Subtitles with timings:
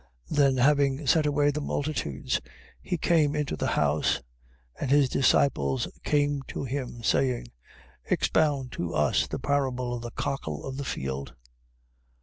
[0.31, 0.37] 13:36.
[0.37, 2.41] Then having sent away the multitudes,
[2.81, 4.19] he came into the house,
[4.79, 7.49] and his disciples came to him, saying:
[8.05, 11.35] Expound to us the parable of the cockle of the field.